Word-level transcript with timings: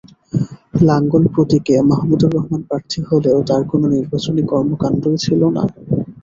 লাঙ্গল 0.81 1.23
প্রতীকে 1.33 1.75
মাহমুদুর 1.89 2.31
রহমান 2.35 2.61
প্রার্থী 2.61 2.99
হলেও 3.09 3.37
তাঁর 3.49 3.63
কোনো 3.71 3.85
নির্বাচনী 3.95 4.41
কর্মকাণ্ডই 4.51 5.17
ছিল 5.17 5.41
না। 5.55 5.63